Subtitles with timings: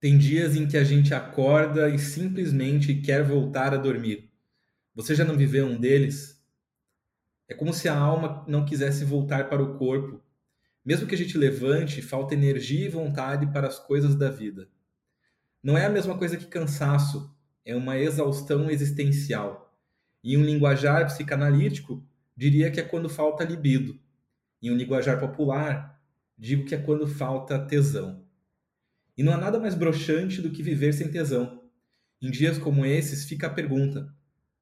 [0.00, 4.32] Tem dias em que a gente acorda e simplesmente quer voltar a dormir.
[4.94, 6.42] Você já não viveu um deles?
[7.46, 10.22] É como se a alma não quisesse voltar para o corpo.
[10.82, 14.70] Mesmo que a gente levante, falta energia e vontade para as coisas da vida.
[15.62, 19.76] Não é a mesma coisa que cansaço, é uma exaustão existencial.
[20.24, 22.02] Em um linguajar psicanalítico,
[22.34, 24.00] diria que é quando falta libido.
[24.62, 26.02] Em um linguajar popular,
[26.38, 28.29] digo que é quando falta tesão.
[29.20, 31.62] E não há nada mais broxante do que viver sem tesão.
[32.22, 34.10] Em dias como esses, fica a pergunta: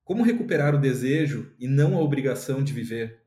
[0.02, 3.22] como recuperar o desejo e não a obrigação de viver?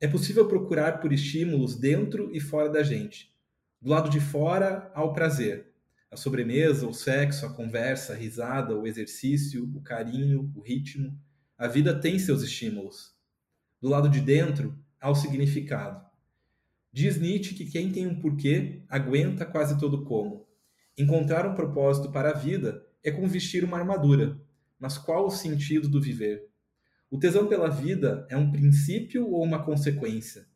[0.00, 3.36] É possível procurar por estímulos dentro e fora da gente.
[3.82, 5.74] Do lado de fora, ao prazer.
[6.10, 11.20] A sobremesa, o sexo, a conversa, a risada, o exercício, o carinho, o ritmo.
[11.58, 13.14] A vida tem seus estímulos.
[13.78, 16.09] Do lado de dentro, ao significado.
[16.92, 20.46] Diz Nietzsche que quem tem um porquê aguenta quase todo como.
[20.98, 24.40] Encontrar um propósito para a vida é como vestir uma armadura.
[24.78, 26.48] Mas qual o sentido do viver?
[27.08, 30.46] O tesão pela vida é um princípio ou uma consequência?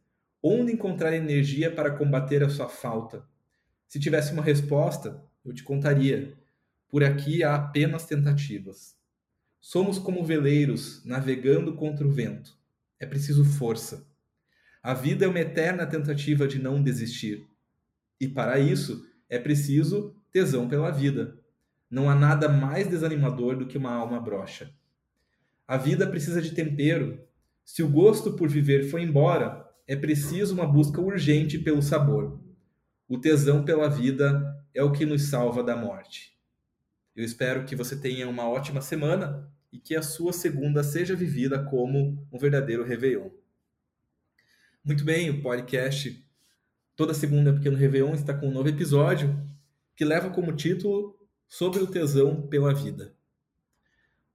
[0.42, 3.24] Onde encontrar energia para combater a sua falta?
[3.88, 6.36] Se tivesse uma resposta, eu te contaria.
[6.88, 8.96] Por aqui há apenas tentativas.
[9.60, 12.58] Somos como veleiros navegando contra o vento.
[12.98, 14.06] É preciso força.
[14.84, 17.48] A vida é uma eterna tentativa de não desistir.
[18.20, 21.38] E para isso é preciso tesão pela vida.
[21.90, 24.70] Não há nada mais desanimador do que uma alma broxa.
[25.66, 27.18] A vida precisa de tempero.
[27.64, 32.38] Se o gosto por viver foi embora, é preciso uma busca urgente pelo sabor.
[33.08, 36.38] O tesão pela vida é o que nos salva da morte.
[37.16, 41.64] Eu espero que você tenha uma ótima semana e que a sua segunda seja vivida
[41.64, 43.30] como um verdadeiro Réveillon.
[44.86, 46.22] Muito bem, o podcast
[46.94, 49.34] toda segunda Pequeno Réveillon está com um novo episódio
[49.96, 51.18] que leva como título
[51.48, 53.16] Sobre o tesão pela vida.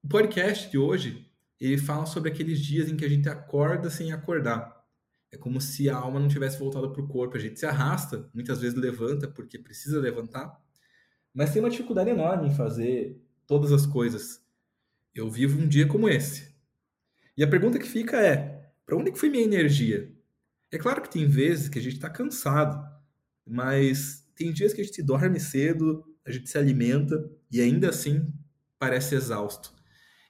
[0.01, 4.11] O podcast de hoje, ele fala sobre aqueles dias em que a gente acorda sem
[4.11, 4.83] acordar.
[5.31, 7.37] É como se a alma não tivesse voltado para o corpo.
[7.37, 10.59] A gente se arrasta, muitas vezes levanta porque precisa levantar,
[11.31, 14.43] mas tem uma dificuldade enorme em fazer todas as coisas.
[15.13, 16.55] Eu vivo um dia como esse.
[17.37, 20.17] E a pergunta que fica é: para onde foi minha energia?
[20.71, 22.79] É claro que tem vezes que a gente está cansado,
[23.45, 28.31] mas tem dias que a gente dorme cedo, a gente se alimenta e ainda assim
[28.77, 29.73] parece exausto.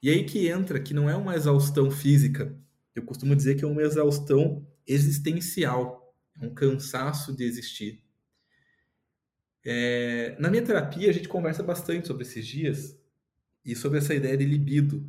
[0.02, 2.58] E aí que entra que não é uma exaustão física,
[2.96, 8.04] eu costumo dizer que é uma exaustão existencial, é um cansaço de existir.
[9.66, 10.38] É...
[10.40, 12.98] na minha terapia, a gente conversa bastante sobre esses dias
[13.66, 15.06] e sobre essa ideia de libido,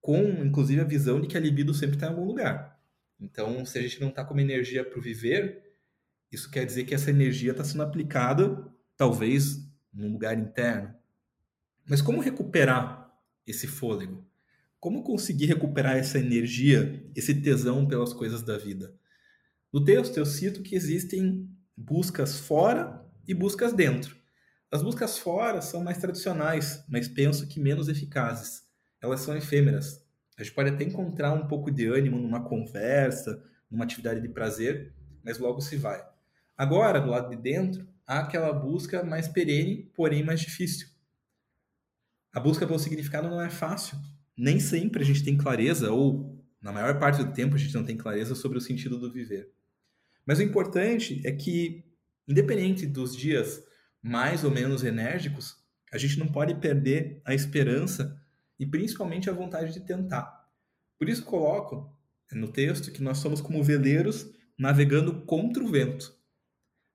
[0.00, 2.74] com inclusive a visão de que a libido sempre está em algum lugar.
[3.18, 5.62] Então, se a gente não está com uma energia para viver,
[6.30, 8.66] isso quer dizer que essa energia está sendo aplicada,
[8.96, 10.94] talvez, num lugar interno.
[11.86, 13.12] Mas como recuperar
[13.46, 14.26] esse fôlego?
[14.80, 18.94] Como conseguir recuperar essa energia, esse tesão pelas coisas da vida?
[19.72, 24.16] No texto eu cito que existem buscas fora e buscas dentro.
[24.70, 28.64] As buscas fora são mais tradicionais, mas penso que menos eficazes.
[29.00, 30.03] Elas são efêmeras.
[30.36, 34.92] A gente pode até encontrar um pouco de ânimo numa conversa, numa atividade de prazer,
[35.22, 36.04] mas logo se vai.
[36.56, 40.88] Agora, do lado de dentro, há aquela busca mais perene, porém mais difícil.
[42.32, 43.96] A busca pelo significado não é fácil.
[44.36, 47.84] Nem sempre a gente tem clareza, ou na maior parte do tempo a gente não
[47.84, 49.52] tem clareza sobre o sentido do viver.
[50.26, 51.84] Mas o importante é que,
[52.26, 53.62] independente dos dias
[54.02, 55.56] mais ou menos enérgicos,
[55.92, 58.20] a gente não pode perder a esperança
[58.58, 60.48] e principalmente a vontade de tentar.
[60.98, 61.94] Por isso coloco
[62.32, 66.14] no texto que nós somos como veleiros navegando contra o vento.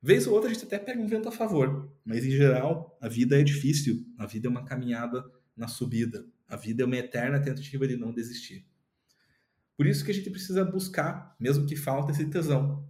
[0.02, 3.10] Vez ou outra a gente até pega um vento a favor, mas em geral a
[3.10, 5.24] vida é difícil, a vida é uma caminhada
[5.56, 8.66] na subida, a vida é uma eterna tentativa de não desistir.
[9.76, 12.88] Por isso que a gente precisa buscar, mesmo que falta esse tesão.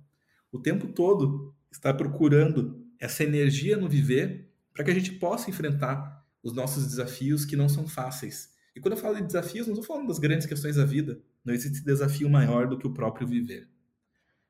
[0.51, 6.25] O tempo todo está procurando essa energia no viver para que a gente possa enfrentar
[6.41, 9.85] os nossos desafios que não são fáceis e quando eu falo de desafios, não estou
[9.85, 11.19] falando das grandes questões da vida.
[11.43, 13.67] Não existe desafio maior do que o próprio viver.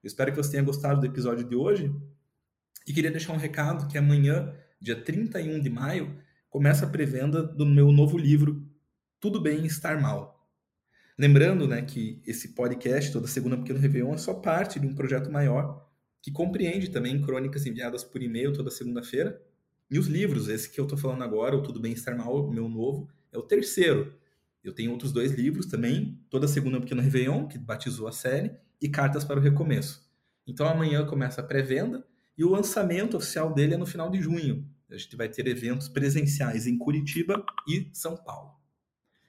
[0.04, 1.92] Eu espero que você tenha gostado do episódio de hoje
[2.86, 6.16] e queria deixar um recado que amanhã, dia 31 de maio,
[6.48, 8.64] começa a pré-venda do meu novo livro
[9.20, 10.48] Tudo Bem Estar Mal.
[11.18, 15.32] Lembrando né, que esse podcast, toda segunda Pequeno Réveillon, é só parte de um projeto
[15.32, 15.90] maior
[16.22, 19.42] que compreende também crônicas enviadas por e-mail toda segunda-feira
[19.90, 22.70] e os livros, esse que eu estou falando agora, o Tudo Bem Estar Mal, meu
[22.70, 24.19] novo, é o terceiro.
[24.64, 28.52] Eu tenho outros dois livros também, toda segunda pequeno Réveillon, que batizou a série,
[28.82, 30.08] e Cartas para o Recomeço.
[30.46, 32.06] Então amanhã começa a pré-venda
[32.38, 34.68] e o lançamento oficial dele é no final de junho.
[34.90, 38.58] A gente vai ter eventos presenciais em Curitiba e São Paulo.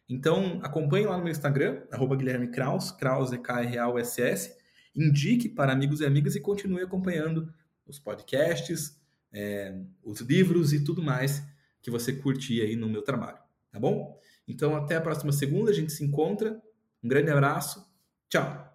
[0.08, 4.56] Então, acompanhe lá no meu Instagram, arroba Guilherme Kraus, Kraus é K-R-A-U-S-S,
[4.94, 7.52] indique para amigos e amigas e continue acompanhando
[7.86, 8.98] os podcasts,
[9.32, 11.42] é, os livros e tudo mais
[11.80, 13.38] que você curtir aí no meu trabalho,
[13.70, 14.18] tá bom?
[14.50, 16.60] Então, até a próxima segunda, a gente se encontra.
[17.02, 17.86] Um grande abraço,
[18.28, 18.69] tchau!